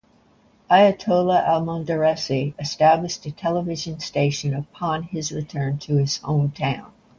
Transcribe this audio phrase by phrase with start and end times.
[0.71, 6.89] Ayatollah Almodarresi established a television station upon his return to his hometown.